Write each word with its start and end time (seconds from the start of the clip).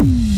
Mm-hmm. 0.00 0.29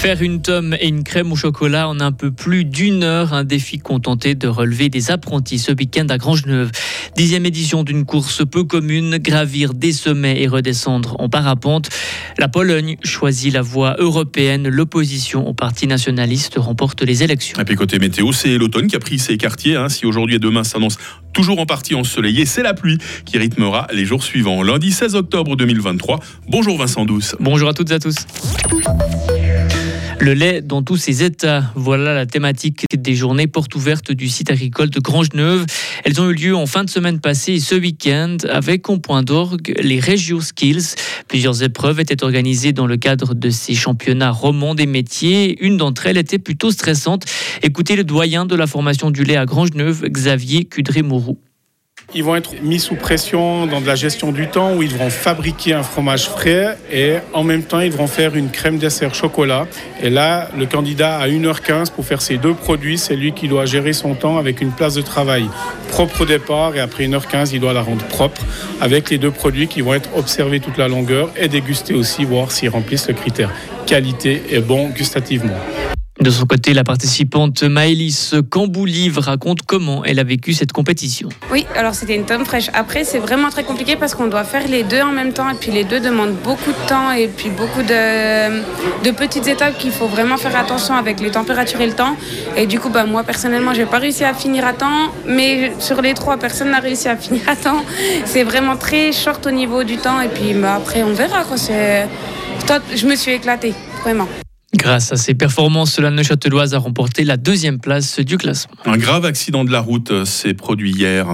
Faire 0.00 0.22
une 0.22 0.40
tome 0.40 0.74
et 0.80 0.88
une 0.88 1.04
crème 1.04 1.30
au 1.30 1.36
chocolat 1.36 1.86
en 1.86 2.00
un 2.00 2.10
peu 2.10 2.30
plus 2.30 2.64
d'une 2.64 3.02
heure, 3.02 3.34
un 3.34 3.44
défi 3.44 3.78
contenté 3.78 4.34
de 4.34 4.48
relever 4.48 4.88
des 4.88 5.10
apprentis 5.10 5.58
ce 5.58 5.72
week-end 5.72 6.06
à 6.08 6.16
Grangeneuve. 6.16 6.70
Dixième 7.16 7.44
édition 7.44 7.82
d'une 7.84 8.06
course 8.06 8.42
peu 8.50 8.64
commune, 8.64 9.18
gravir 9.18 9.74
des 9.74 9.92
sommets 9.92 10.40
et 10.40 10.48
redescendre 10.48 11.16
en 11.18 11.28
parapente. 11.28 11.90
La 12.38 12.48
Pologne 12.48 12.96
choisit 13.04 13.52
la 13.52 13.60
voie 13.60 13.96
européenne, 13.98 14.68
l'opposition 14.70 15.46
au 15.46 15.52
parti 15.52 15.86
nationaliste 15.86 16.54
remporte 16.56 17.02
les 17.02 17.22
élections. 17.22 17.60
Et 17.60 17.64
puis 17.66 17.76
côté 17.76 17.98
météo, 17.98 18.32
c'est 18.32 18.56
l'automne 18.56 18.86
qui 18.86 18.96
a 18.96 19.00
pris 19.00 19.18
ses 19.18 19.36
quartiers. 19.36 19.76
Hein. 19.76 19.90
Si 19.90 20.06
aujourd'hui 20.06 20.36
et 20.36 20.38
demain 20.38 20.64
s'annonce 20.64 20.96
toujours 21.34 21.58
en 21.58 21.66
partie 21.66 21.94
ensoleillé, 21.94 22.46
c'est 22.46 22.62
la 22.62 22.72
pluie 22.72 22.96
qui 23.26 23.36
rythmera 23.36 23.86
les 23.92 24.06
jours 24.06 24.24
suivants. 24.24 24.62
Lundi 24.62 24.92
16 24.92 25.14
octobre 25.14 25.56
2023. 25.56 26.20
Bonjour 26.48 26.78
Vincent 26.78 27.04
Douce. 27.04 27.36
Bonjour 27.38 27.68
à 27.68 27.74
toutes 27.74 27.90
et 27.90 27.94
à 27.94 27.98
tous. 27.98 28.16
Le 30.20 30.34
lait 30.34 30.60
dans 30.60 30.82
tous 30.82 30.98
ses 30.98 31.22
états. 31.22 31.72
Voilà 31.74 32.12
la 32.12 32.26
thématique 32.26 32.84
des 32.94 33.14
journées 33.14 33.46
portes 33.46 33.74
ouvertes 33.74 34.12
du 34.12 34.28
site 34.28 34.50
agricole 34.50 34.90
de 34.90 35.00
Grangeneuve. 35.00 35.64
Elles 36.04 36.20
ont 36.20 36.28
eu 36.28 36.34
lieu 36.34 36.54
en 36.54 36.66
fin 36.66 36.84
de 36.84 36.90
semaine 36.90 37.20
passée 37.20 37.54
et 37.54 37.60
ce 37.60 37.74
week-end 37.74 38.36
avec 38.50 38.90
en 38.90 38.98
point 38.98 39.22
d'orgue 39.22 39.72
les 39.80 39.98
Regio 39.98 40.42
Skills. 40.42 40.94
Plusieurs 41.26 41.62
épreuves 41.62 42.00
étaient 42.00 42.22
organisées 42.22 42.74
dans 42.74 42.86
le 42.86 42.98
cadre 42.98 43.32
de 43.32 43.48
ces 43.48 43.74
championnats 43.74 44.30
romans 44.30 44.74
des 44.74 44.84
métiers. 44.84 45.56
Une 45.64 45.78
d'entre 45.78 46.06
elles 46.06 46.18
était 46.18 46.38
plutôt 46.38 46.70
stressante. 46.70 47.24
Écoutez 47.62 47.96
le 47.96 48.04
doyen 48.04 48.44
de 48.44 48.54
la 48.54 48.66
formation 48.66 49.10
du 49.10 49.24
lait 49.24 49.36
à 49.36 49.46
Grangeneuve, 49.46 50.04
Xavier 50.04 50.66
Cudré-Mourou. 50.66 51.38
Ils 52.12 52.24
vont 52.24 52.34
être 52.34 52.60
mis 52.62 52.80
sous 52.80 52.96
pression 52.96 53.66
dans 53.66 53.80
de 53.80 53.86
la 53.86 53.94
gestion 53.94 54.32
du 54.32 54.48
temps 54.48 54.74
où 54.74 54.82
ils 54.82 54.92
devront 54.92 55.10
fabriquer 55.10 55.74
un 55.74 55.84
fromage 55.84 56.28
frais 56.28 56.76
et 56.90 57.14
en 57.32 57.44
même 57.44 57.62
temps 57.62 57.78
ils 57.78 57.90
devront 57.90 58.08
faire 58.08 58.34
une 58.34 58.50
crème 58.50 58.78
dessert 58.78 59.14
chocolat. 59.14 59.68
Et 60.02 60.10
là, 60.10 60.48
le 60.58 60.66
candidat 60.66 61.18
a 61.18 61.28
1h15 61.28 61.92
pour 61.92 62.04
faire 62.04 62.20
ces 62.20 62.36
deux 62.36 62.54
produits. 62.54 62.98
C'est 62.98 63.14
lui 63.14 63.32
qui 63.32 63.46
doit 63.46 63.64
gérer 63.64 63.92
son 63.92 64.14
temps 64.14 64.38
avec 64.38 64.60
une 64.60 64.72
place 64.72 64.94
de 64.94 65.02
travail 65.02 65.44
propre 65.90 66.22
au 66.22 66.24
départ 66.24 66.74
et 66.74 66.80
après 66.80 67.06
1h15 67.06 67.50
il 67.52 67.60
doit 67.60 67.72
la 67.72 67.82
rendre 67.82 68.04
propre 68.06 68.42
avec 68.80 69.10
les 69.10 69.18
deux 69.18 69.30
produits 69.30 69.68
qui 69.68 69.80
vont 69.80 69.94
être 69.94 70.10
observés 70.16 70.58
toute 70.58 70.78
la 70.78 70.88
longueur 70.88 71.30
et 71.36 71.46
dégustés 71.46 71.94
aussi, 71.94 72.24
voir 72.24 72.50
s'ils 72.50 72.70
remplissent 72.70 73.08
le 73.08 73.14
critère 73.14 73.52
qualité 73.86 74.42
et 74.50 74.60
bon 74.60 74.88
gustativement. 74.90 75.58
De 76.20 76.28
son 76.28 76.44
côté, 76.44 76.74
la 76.74 76.84
participante 76.84 77.62
Maëlys 77.62 78.34
Camboulive 78.50 79.18
raconte 79.20 79.62
comment 79.62 80.04
elle 80.04 80.18
a 80.18 80.22
vécu 80.22 80.52
cette 80.52 80.70
compétition. 80.70 81.30
Oui, 81.50 81.64
alors 81.74 81.94
c'était 81.94 82.14
une 82.14 82.26
tome 82.26 82.44
fraîche. 82.44 82.68
Après, 82.74 83.04
c'est 83.04 83.18
vraiment 83.18 83.48
très 83.48 83.64
compliqué 83.64 83.96
parce 83.96 84.14
qu'on 84.14 84.26
doit 84.26 84.44
faire 84.44 84.68
les 84.68 84.82
deux 84.82 85.00
en 85.00 85.12
même 85.12 85.32
temps 85.32 85.48
et 85.48 85.54
puis 85.54 85.72
les 85.72 85.82
deux 85.82 85.98
demandent 85.98 86.36
beaucoup 86.44 86.72
de 86.72 86.88
temps 86.88 87.10
et 87.12 87.26
puis 87.26 87.48
beaucoup 87.48 87.82
de, 87.82 89.10
petites 89.12 89.46
étapes 89.46 89.78
qu'il 89.78 89.92
faut 89.92 90.08
vraiment 90.08 90.36
faire 90.36 90.56
attention 90.56 90.94
avec 90.94 91.20
les 91.20 91.30
températures 91.30 91.80
et 91.80 91.86
le 91.86 91.94
temps. 91.94 92.14
Et 92.54 92.66
du 92.66 92.78
coup, 92.78 92.90
bah, 92.90 93.06
moi 93.06 93.24
personnellement, 93.24 93.72
j'ai 93.72 93.86
pas 93.86 93.98
réussi 93.98 94.22
à 94.22 94.34
finir 94.34 94.66
à 94.66 94.74
temps, 94.74 95.12
mais 95.26 95.72
sur 95.78 96.02
les 96.02 96.12
trois, 96.12 96.36
personne 96.36 96.70
n'a 96.70 96.80
réussi 96.80 97.08
à 97.08 97.16
finir 97.24 97.48
à 97.48 97.56
temps. 97.56 97.82
C'est 98.26 98.44
vraiment 98.44 98.76
très 98.76 99.12
short 99.12 99.46
au 99.46 99.52
niveau 99.52 99.84
du 99.84 99.96
temps 99.96 100.20
et 100.20 100.28
puis 100.28 100.52
bah, 100.52 100.74
après, 100.74 101.02
on 101.02 101.14
verra. 101.14 101.44
Quoi. 101.44 101.56
Je 102.94 103.06
me 103.06 103.16
suis 103.16 103.32
éclatée, 103.32 103.72
vraiment. 104.02 104.28
Grâce 104.76 105.10
à 105.10 105.16
ses 105.16 105.34
performances, 105.34 105.98
la 105.98 106.12
Neuchâteloise 106.12 106.74
a 106.74 106.78
remporté 106.78 107.24
la 107.24 107.36
deuxième 107.36 107.80
place 107.80 108.20
du 108.20 108.38
classement. 108.38 108.76
Un 108.84 108.98
grave 108.98 109.24
accident 109.24 109.64
de 109.64 109.72
la 109.72 109.80
route 109.80 110.24
s'est 110.24 110.54
produit 110.54 110.92
hier. 110.92 111.26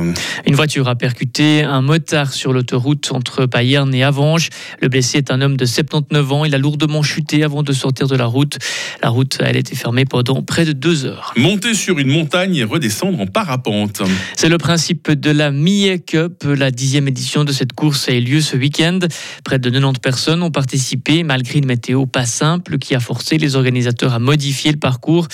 Une 0.46 0.54
voiture 0.54 0.88
a 0.88 0.94
percuté 0.94 1.62
un 1.62 1.82
motard 1.82 2.32
sur 2.32 2.54
l'autoroute 2.54 3.12
entre 3.12 3.44
Payerne 3.44 3.94
et 3.94 4.02
Avange. 4.02 4.48
Le 4.80 4.88
blessé 4.88 5.18
est 5.18 5.30
un 5.30 5.42
homme 5.42 5.58
de 5.58 5.66
79 5.66 6.32
ans. 6.32 6.44
Il 6.46 6.54
a 6.54 6.58
lourdement 6.58 7.02
chuté 7.02 7.44
avant 7.44 7.62
de 7.62 7.74
sortir 7.74 8.06
de 8.06 8.16
la 8.16 8.24
route. 8.24 8.56
La 9.02 9.10
route 9.10 9.36
a 9.42 9.50
été 9.50 9.76
fermée 9.76 10.06
pendant 10.06 10.42
près 10.42 10.64
de 10.64 10.72
deux 10.72 11.04
heures. 11.04 11.34
Monter 11.36 11.74
sur 11.74 11.98
une 11.98 12.08
montagne 12.08 12.56
et 12.56 12.64
redescendre 12.64 13.20
en 13.20 13.26
parapente. 13.26 14.00
C'est 14.34 14.48
le 14.48 14.56
principe 14.56 15.10
de 15.10 15.30
la 15.30 15.50
Millet 15.50 15.98
Cup. 15.98 16.44
La 16.44 16.70
dixième 16.70 17.06
édition 17.06 17.44
de 17.44 17.52
cette 17.52 17.74
course 17.74 18.08
a 18.08 18.12
eu 18.12 18.20
lieu 18.20 18.40
ce 18.40 18.56
week-end. 18.56 19.00
Près 19.44 19.58
de 19.58 19.68
90 19.68 20.00
personnes 20.00 20.42
ont 20.42 20.50
participé 20.50 21.22
malgré 21.22 21.58
une 21.58 21.66
météo 21.66 22.06
pas 22.06 22.24
simple 22.24 22.78
qui 22.78 22.94
a 22.94 23.00
forcé 23.00 23.25
les 23.34 23.56
organisateurs 23.56 24.14
à 24.14 24.18
modifier 24.18 24.70
le 24.70 24.78
parcours. 24.78 25.26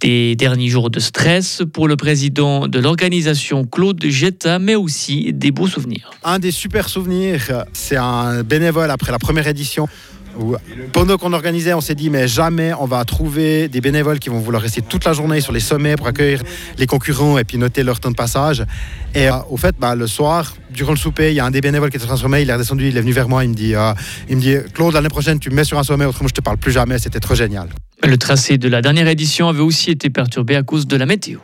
Des 0.00 0.34
derniers 0.36 0.68
jours 0.68 0.90
de 0.90 1.00
stress 1.00 1.62
pour 1.72 1.88
le 1.88 1.96
président 1.96 2.68
de 2.68 2.78
l'organisation, 2.78 3.64
Claude 3.64 4.04
Jetta, 4.04 4.58
mais 4.58 4.74
aussi 4.74 5.32
des 5.32 5.52
beaux 5.52 5.68
souvenirs. 5.68 6.10
Un 6.24 6.38
des 6.38 6.50
super 6.50 6.88
souvenirs, 6.88 7.64
c'est 7.72 7.96
un 7.96 8.42
bénévole 8.42 8.90
après 8.90 9.12
la 9.12 9.18
première 9.18 9.46
édition 9.46 9.88
pendant 10.92 11.16
qu'on 11.16 11.32
organisait, 11.32 11.74
on 11.74 11.80
s'est 11.80 11.94
dit, 11.94 12.10
mais 12.10 12.28
jamais 12.28 12.72
on 12.78 12.86
va 12.86 13.04
trouver 13.04 13.68
des 13.68 13.80
bénévoles 13.80 14.18
qui 14.18 14.28
vont 14.28 14.38
vouloir 14.38 14.62
rester 14.62 14.82
toute 14.82 15.04
la 15.04 15.12
journée 15.12 15.40
sur 15.40 15.52
les 15.52 15.60
sommets 15.60 15.96
pour 15.96 16.06
accueillir 16.06 16.42
les 16.78 16.86
concurrents 16.86 17.38
et 17.38 17.44
puis 17.44 17.58
noter 17.58 17.82
leur 17.82 18.00
temps 18.00 18.10
de 18.10 18.16
passage. 18.16 18.64
Et 19.14 19.28
euh, 19.28 19.34
au 19.50 19.56
fait, 19.56 19.74
bah, 19.78 19.94
le 19.94 20.06
soir, 20.06 20.54
durant 20.70 20.92
le 20.92 20.98
souper, 20.98 21.30
il 21.30 21.34
y 21.34 21.40
a 21.40 21.44
un 21.44 21.50
des 21.50 21.60
bénévoles 21.60 21.90
qui 21.90 21.96
était 21.96 22.06
sur 22.06 22.14
un 22.14 22.18
sommet, 22.18 22.42
il 22.42 22.50
est 22.50 22.52
redescendu, 22.52 22.88
il 22.88 22.96
est 22.96 23.00
venu 23.00 23.12
vers 23.12 23.28
moi, 23.28 23.44
il 23.44 23.50
me 23.50 23.54
dit, 23.54 23.74
euh, 23.74 23.92
il 24.28 24.36
me 24.36 24.40
dit 24.40 24.56
Claude, 24.74 24.94
l'année 24.94 25.08
prochaine, 25.08 25.38
tu 25.38 25.50
me 25.50 25.56
mets 25.56 25.64
sur 25.64 25.78
un 25.78 25.84
sommet, 25.84 26.04
autrement 26.04 26.28
je 26.28 26.34
te 26.34 26.40
parle 26.40 26.58
plus 26.58 26.72
jamais, 26.72 26.98
c'était 26.98 27.20
trop 27.20 27.34
génial. 27.34 27.68
Le 28.02 28.18
tracé 28.18 28.58
de 28.58 28.68
la 28.68 28.82
dernière 28.82 29.08
édition 29.08 29.48
avait 29.48 29.60
aussi 29.60 29.90
été 29.90 30.10
perturbé 30.10 30.56
à 30.56 30.62
cause 30.62 30.86
de 30.86 30.96
la 30.96 31.06
météo. 31.06 31.38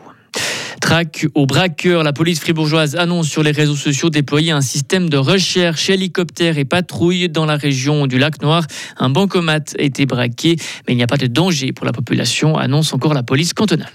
Traque 0.92 1.26
aux 1.32 1.47
braqueurs, 1.47 2.03
la 2.03 2.12
police 2.12 2.38
fribourgeoise 2.38 2.97
annonce 2.97 3.26
sur 3.26 3.42
les 3.42 3.53
réseaux 3.53 3.76
sociaux 3.76 4.10
déployer 4.10 4.53
un 4.53 4.60
système 4.60 5.08
de 5.08 5.16
recherche 5.16 5.88
hélicoptère 5.88 6.58
et 6.58 6.66
patrouille 6.66 7.30
dans 7.30 7.47
la 7.47 7.56
région 7.56 8.06
du 8.06 8.19
lac 8.19 8.42
Noir. 8.42 8.66
Un 8.98 9.08
bancomat 9.08 9.60
a 9.78 9.82
été 9.82 10.04
braqué, 10.04 10.56
mais 10.86 10.92
il 10.92 10.97
n'y 10.97 11.03
a 11.03 11.06
pas 11.06 11.16
de 11.16 11.28
danger 11.28 11.72
pour 11.72 11.86
la 11.86 11.92
population, 11.92 12.58
annonce 12.58 12.92
encore 12.92 13.14
la 13.14 13.22
police 13.22 13.54
cantonale. 13.54 13.88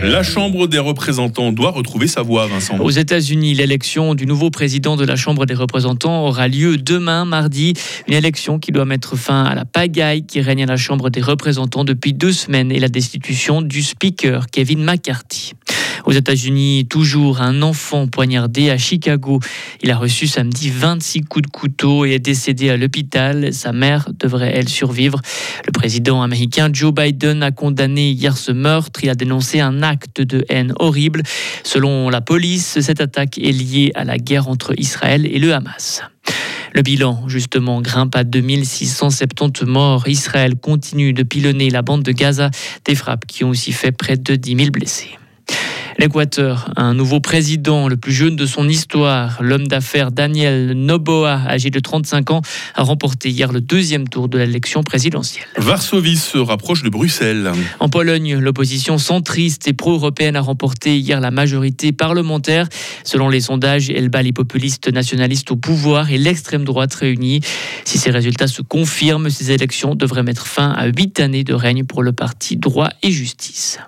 La 0.00 0.22
Chambre 0.22 0.68
des 0.68 0.78
représentants 0.78 1.50
doit 1.50 1.72
retrouver 1.72 2.06
sa 2.06 2.22
voix, 2.22 2.46
Vincent. 2.46 2.78
Aux 2.78 2.90
États-Unis, 2.90 3.54
l'élection 3.54 4.14
du 4.14 4.26
nouveau 4.26 4.50
président 4.50 4.94
de 4.94 5.04
la 5.04 5.16
Chambre 5.16 5.44
des 5.44 5.54
représentants 5.54 6.24
aura 6.24 6.46
lieu 6.46 6.76
demain, 6.76 7.24
mardi. 7.24 7.72
Une 8.06 8.14
élection 8.14 8.60
qui 8.60 8.70
doit 8.70 8.84
mettre 8.84 9.16
fin 9.16 9.42
à 9.42 9.56
la 9.56 9.64
pagaille 9.64 10.24
qui 10.24 10.40
règne 10.40 10.62
à 10.62 10.66
la 10.66 10.76
Chambre 10.76 11.10
des 11.10 11.20
représentants 11.20 11.82
depuis 11.82 12.12
deux 12.12 12.32
semaines 12.32 12.70
et 12.70 12.78
la 12.78 12.88
destitution 12.88 13.60
du 13.60 13.82
speaker 13.82 14.46
Kevin 14.52 14.84
McCarthy. 14.84 15.54
Aux 16.06 16.12
États-Unis, 16.12 16.86
toujours 16.88 17.40
un 17.42 17.62
enfant 17.62 18.06
poignardé 18.06 18.70
à 18.70 18.78
Chicago. 18.78 19.40
Il 19.82 19.90
a 19.90 19.96
reçu 19.96 20.28
samedi 20.28 20.70
26 20.70 21.22
coups 21.22 21.46
de 21.46 21.50
couteau 21.50 22.04
et 22.06 22.12
est 22.12 22.20
décédé 22.20 22.70
à 22.70 22.76
l'hôpital. 22.76 23.52
Sa 23.52 23.72
mère 23.72 24.08
devrait, 24.16 24.52
elle, 24.54 24.68
survivre. 24.68 25.20
Le 25.66 25.72
président 25.72 26.22
américain 26.22 26.70
Joe 26.72 26.94
Biden 26.94 27.42
a 27.42 27.50
condamné 27.50 28.10
hier 28.10 28.36
ce 28.36 28.52
meurtre. 28.52 29.00
Il 29.02 29.10
a 29.10 29.16
dénoncé 29.16 29.58
un 29.58 29.82
acte 29.82 30.20
de 30.20 30.44
haine 30.48 30.74
horrible. 30.78 31.24
Selon 31.64 32.08
la 32.08 32.20
police, 32.20 32.78
cette 32.80 33.00
attaque 33.00 33.38
est 33.38 33.50
liée 33.50 33.90
à 33.96 34.04
la 34.04 34.18
guerre 34.18 34.46
entre 34.46 34.78
Israël 34.78 35.26
et 35.26 35.40
le 35.40 35.54
Hamas. 35.54 36.02
Le 36.72 36.82
bilan, 36.82 37.24
justement, 37.26 37.82
grimpe 37.82 38.14
à 38.14 38.22
2670 38.22 39.64
morts. 39.64 40.06
Israël 40.06 40.54
continue 40.54 41.12
de 41.12 41.24
pilonner 41.24 41.68
la 41.68 41.82
bande 41.82 42.04
de 42.04 42.12
Gaza, 42.12 42.52
des 42.84 42.94
frappes 42.94 43.26
qui 43.26 43.42
ont 43.42 43.48
aussi 43.48 43.72
fait 43.72 43.90
près 43.90 44.16
de 44.16 44.36
10 44.36 44.56
000 44.56 44.70
blessés. 44.70 45.18
L'Équateur, 45.98 46.70
un 46.76 46.92
nouveau 46.92 47.20
président, 47.20 47.88
le 47.88 47.96
plus 47.96 48.12
jeune 48.12 48.36
de 48.36 48.44
son 48.44 48.68
histoire, 48.68 49.38
l'homme 49.40 49.66
d'affaires 49.66 50.12
Daniel 50.12 50.72
Noboa, 50.72 51.40
âgé 51.48 51.70
de 51.70 51.80
35 51.80 52.30
ans, 52.32 52.42
a 52.74 52.82
remporté 52.82 53.30
hier 53.30 53.50
le 53.50 53.62
deuxième 53.62 54.06
tour 54.06 54.28
de 54.28 54.36
l'élection 54.36 54.82
présidentielle. 54.82 55.46
Varsovie 55.56 56.18
se 56.18 56.36
rapproche 56.36 56.82
de 56.82 56.90
Bruxelles. 56.90 57.50
En 57.80 57.88
Pologne, 57.88 58.36
l'opposition 58.36 58.98
centriste 58.98 59.68
et 59.68 59.72
pro-européenne 59.72 60.36
a 60.36 60.42
remporté 60.42 60.98
hier 60.98 61.18
la 61.20 61.30
majorité 61.30 61.92
parlementaire. 61.92 62.68
Selon 63.02 63.30
les 63.30 63.40
sondages, 63.40 63.88
elle 63.88 64.10
bat 64.10 64.22
les 64.22 64.34
populistes 64.34 64.92
nationalistes 64.92 65.50
au 65.50 65.56
pouvoir 65.56 66.10
et 66.10 66.18
l'extrême 66.18 66.64
droite 66.64 66.94
réunie. 66.94 67.40
Si 67.84 67.96
ces 67.96 68.10
résultats 68.10 68.48
se 68.48 68.60
confirment, 68.60 69.30
ces 69.30 69.50
élections 69.50 69.94
devraient 69.94 70.22
mettre 70.22 70.46
fin 70.46 70.72
à 70.72 70.88
huit 70.88 71.20
années 71.20 71.44
de 71.44 71.54
règne 71.54 71.84
pour 71.84 72.02
le 72.02 72.12
parti 72.12 72.58
droit 72.58 72.90
et 73.02 73.10
justice. 73.10 73.78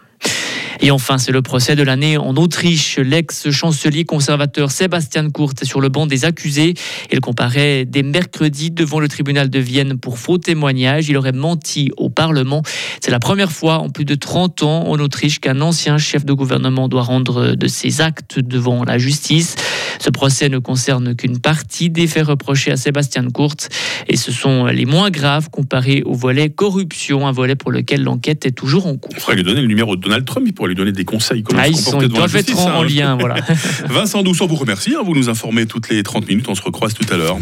Et 0.80 0.90
enfin, 0.90 1.18
c'est 1.18 1.32
le 1.32 1.42
procès 1.42 1.76
de 1.76 1.82
l'année 1.82 2.16
en 2.16 2.36
Autriche. 2.36 2.98
L'ex-chancelier 2.98 4.04
conservateur 4.04 4.70
Sébastien 4.70 5.28
Kurz 5.30 5.54
est 5.60 5.64
sur 5.64 5.80
le 5.80 5.88
banc 5.88 6.06
des 6.06 6.24
accusés. 6.24 6.74
Il 7.10 7.20
comparaît 7.20 7.84
dès 7.84 8.02
mercredi 8.02 8.70
devant 8.70 9.00
le 9.00 9.08
tribunal 9.08 9.50
de 9.50 9.58
Vienne 9.58 9.98
pour 9.98 10.18
faux 10.18 10.38
témoignage. 10.38 11.08
Il 11.08 11.16
aurait 11.16 11.32
menti 11.32 11.90
au 11.96 12.10
Parlement. 12.10 12.62
C'est 13.00 13.10
la 13.10 13.18
première 13.18 13.50
fois 13.50 13.78
en 13.78 13.90
plus 13.90 14.04
de 14.04 14.14
30 14.14 14.62
ans 14.62 14.88
en 14.88 14.98
Autriche 14.98 15.40
qu'un 15.40 15.60
ancien 15.60 15.98
chef 15.98 16.24
de 16.24 16.32
gouvernement 16.32 16.88
doit 16.88 17.02
rendre 17.02 17.54
de 17.54 17.66
ses 17.66 18.00
actes 18.00 18.38
devant 18.38 18.84
la 18.84 18.98
justice. 18.98 19.56
Ce 19.98 20.10
procès 20.10 20.48
ne 20.48 20.58
concerne 20.58 21.16
qu'une 21.16 21.40
partie 21.40 21.90
des 21.90 22.06
faits 22.06 22.26
reprochés 22.26 22.70
à 22.70 22.76
Sébastien 22.76 23.26
Kurz 23.30 23.68
et 24.06 24.16
ce 24.16 24.30
sont 24.30 24.66
les 24.66 24.84
moins 24.84 25.10
graves 25.10 25.50
comparés 25.50 26.02
au 26.04 26.14
volet 26.14 26.50
corruption, 26.50 27.26
un 27.26 27.32
volet 27.32 27.56
pour 27.56 27.72
lequel 27.72 28.04
l'enquête 28.04 28.46
est 28.46 28.52
toujours 28.52 28.86
en 28.86 28.96
cours. 28.96 29.10
Il 29.12 29.20
faudrait 29.20 29.36
lui 29.36 29.44
donner 29.44 29.60
le 29.60 29.66
numéro 29.66 29.96
de 29.96 30.00
Donald 30.00 30.24
Trump, 30.24 30.46
il 30.46 30.54
lui 30.68 30.74
donner 30.74 30.92
des 30.92 31.04
conseils. 31.04 31.42
Comment 31.42 31.60
ah, 31.62 31.68
ils, 31.68 31.76
sont, 31.76 32.00
ils 32.00 32.08
doivent 32.08 32.36
être 32.36 32.58
en, 32.58 32.82
hein. 32.82 32.84
lien. 32.84 33.16
Voilà. 33.18 33.36
Vincent 33.88 34.22
Douce, 34.22 34.42
vous 34.42 34.54
remercie. 34.54 34.94
Hein. 34.94 35.02
vous 35.04 35.14
nous 35.14 35.28
informez 35.28 35.66
toutes 35.66 35.88
les 35.88 36.02
30 36.02 36.28
minutes. 36.28 36.46
On 36.48 36.54
se 36.54 36.62
recroise 36.62 36.94
tout 36.94 37.06
à 37.12 37.16
l'heure. 37.16 37.38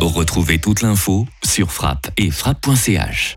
Retrouvez 0.00 0.58
toute 0.58 0.82
l'info 0.82 1.26
sur 1.44 1.70
frappe 1.72 2.10
et 2.16 2.30
frappe.ch. 2.30 3.34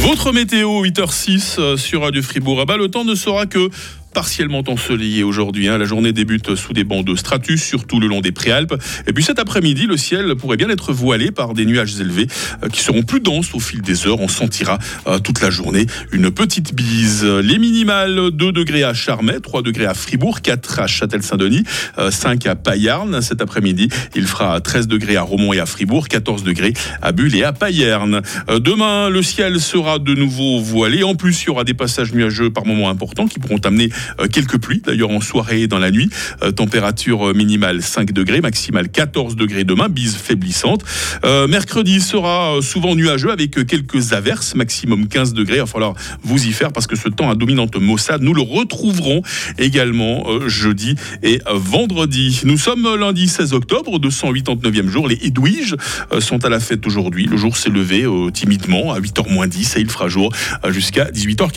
Votre 0.00 0.32
météo 0.32 0.84
8h06 0.84 1.56
euh, 1.58 1.76
sur 1.76 2.02
Radio 2.02 2.22
Fribourg. 2.22 2.58
Ah 2.60 2.64
bah, 2.64 2.76
le 2.76 2.88
temps 2.88 3.04
ne 3.04 3.14
sera 3.14 3.46
que 3.46 3.70
partiellement 4.16 4.64
ensoleillé 4.66 5.24
aujourd'hui. 5.24 5.68
Hein. 5.68 5.76
La 5.76 5.84
journée 5.84 6.14
débute 6.14 6.54
sous 6.54 6.72
des 6.72 6.84
bancs 6.84 7.04
de 7.04 7.14
stratus, 7.16 7.62
surtout 7.62 8.00
le 8.00 8.06
long 8.06 8.22
des 8.22 8.32
préalpes. 8.32 8.74
Et 9.06 9.12
puis 9.12 9.22
cet 9.22 9.38
après-midi, 9.38 9.84
le 9.84 9.98
ciel 9.98 10.36
pourrait 10.36 10.56
bien 10.56 10.70
être 10.70 10.94
voilé 10.94 11.30
par 11.30 11.52
des 11.52 11.66
nuages 11.66 12.00
élevés 12.00 12.26
euh, 12.62 12.70
qui 12.70 12.80
seront 12.80 13.02
plus 13.02 13.20
denses 13.20 13.54
au 13.54 13.60
fil 13.60 13.82
des 13.82 14.06
heures. 14.06 14.18
On 14.20 14.28
sentira 14.28 14.78
euh, 15.06 15.18
toute 15.18 15.42
la 15.42 15.50
journée 15.50 15.84
une 16.12 16.30
petite 16.30 16.74
bise. 16.74 17.26
Les 17.26 17.58
minimales 17.58 18.30
2 18.30 18.52
degrés 18.52 18.84
à 18.84 18.94
Charmey, 18.94 19.38
3 19.38 19.60
degrés 19.60 19.84
à 19.84 19.92
Fribourg, 19.92 20.40
4 20.40 20.80
à 20.80 20.86
Châtel-Saint-Denis, 20.86 21.64
5 22.08 22.46
euh, 22.46 22.52
à 22.52 22.54
Payarn. 22.56 23.20
Cet 23.20 23.42
après-midi, 23.42 23.90
il 24.14 24.26
fera 24.26 24.58
13 24.62 24.88
degrés 24.88 25.16
à 25.16 25.22
Romont 25.24 25.52
et 25.52 25.60
à 25.60 25.66
Fribourg, 25.66 26.08
14 26.08 26.42
degrés 26.42 26.72
à 27.02 27.12
Bulle 27.12 27.34
et 27.34 27.44
à 27.44 27.52
Payerne. 27.52 28.22
Demain, 28.48 29.10
le 29.10 29.22
ciel 29.22 29.60
sera 29.60 29.98
de 29.98 30.14
nouveau 30.14 30.58
voilé. 30.58 31.02
En 31.02 31.16
plus, 31.16 31.42
il 31.42 31.48
y 31.48 31.50
aura 31.50 31.64
des 31.64 31.74
passages 31.74 32.14
nuageux 32.14 32.48
par 32.48 32.64
moments 32.64 32.88
importants 32.88 33.26
qui 33.26 33.40
pourront 33.40 33.60
amener 33.62 33.90
quelques 34.30 34.58
pluies 34.58 34.82
d'ailleurs 34.84 35.10
en 35.10 35.20
soirée 35.20 35.62
et 35.62 35.66
dans 35.68 35.78
la 35.78 35.90
nuit. 35.90 36.10
Euh, 36.42 36.52
température 36.52 37.34
minimale 37.34 37.82
5 37.82 38.12
degrés, 38.12 38.40
maximale 38.40 38.88
14 38.88 39.36
degrés 39.36 39.64
demain, 39.64 39.88
bise 39.88 40.16
faiblissante. 40.16 40.84
Euh, 41.24 41.46
mercredi 41.48 42.00
sera 42.00 42.60
souvent 42.62 42.94
nuageux 42.94 43.30
avec 43.30 43.66
quelques 43.66 44.12
averses, 44.12 44.54
maximum 44.54 45.08
15 45.08 45.34
degrés. 45.34 45.56
Il 45.56 45.60
va 45.60 45.66
falloir 45.66 45.94
vous 46.22 46.46
y 46.46 46.52
faire 46.52 46.72
parce 46.72 46.86
que 46.86 46.96
ce 46.96 47.08
temps 47.08 47.30
à 47.30 47.34
dominante 47.34 47.76
maussade, 47.76 48.22
nous 48.22 48.34
le 48.34 48.42
retrouverons 48.42 49.22
également 49.58 50.26
jeudi 50.46 50.94
et 51.22 51.40
vendredi. 51.52 52.40
Nous 52.44 52.58
sommes 52.58 52.96
lundi 52.98 53.28
16 53.28 53.52
octobre, 53.52 53.98
289e 53.98 54.88
jour. 54.88 55.08
Les 55.08 55.18
Edwiges 55.22 55.76
sont 56.20 56.44
à 56.44 56.48
la 56.48 56.60
fête 56.60 56.86
aujourd'hui. 56.86 57.26
Le 57.26 57.36
jour 57.36 57.56
s'est 57.56 57.70
levé 57.70 58.06
timidement 58.32 58.92
à 58.92 59.00
8h 59.00 59.32
moins 59.32 59.46
10 59.46 59.76
et 59.76 59.80
il 59.80 59.90
fera 59.90 60.08
jour 60.08 60.32
jusqu'à 60.68 61.06
18h. 61.06 61.50